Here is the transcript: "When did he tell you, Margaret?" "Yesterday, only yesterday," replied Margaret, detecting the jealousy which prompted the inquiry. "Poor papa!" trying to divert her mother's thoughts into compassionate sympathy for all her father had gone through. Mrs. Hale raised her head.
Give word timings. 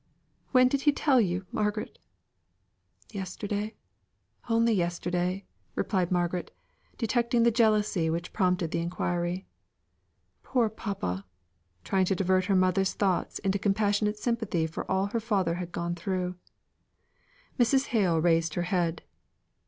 "When 0.51 0.67
did 0.67 0.81
he 0.81 0.91
tell 0.91 1.21
you, 1.21 1.45
Margaret?" 1.51 1.99
"Yesterday, 3.11 3.75
only 4.49 4.73
yesterday," 4.73 5.45
replied 5.75 6.11
Margaret, 6.11 6.49
detecting 6.97 7.43
the 7.43 7.51
jealousy 7.51 8.09
which 8.09 8.33
prompted 8.33 8.71
the 8.71 8.79
inquiry. 8.79 9.45
"Poor 10.41 10.69
papa!" 10.69 11.27
trying 11.83 12.05
to 12.05 12.15
divert 12.15 12.45
her 12.45 12.55
mother's 12.55 12.93
thoughts 12.95 13.37
into 13.45 13.59
compassionate 13.59 14.17
sympathy 14.17 14.65
for 14.65 14.89
all 14.89 15.05
her 15.09 15.19
father 15.19 15.53
had 15.61 15.71
gone 15.71 15.93
through. 15.93 16.33
Mrs. 17.59 17.85
Hale 17.93 18.19
raised 18.19 18.55
her 18.55 18.63
head. 18.63 19.03